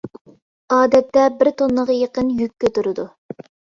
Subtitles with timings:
[0.77, 3.07] ئادەتتە بىر توننىغا يېقىن يۈك كۆتۈرىدۇ.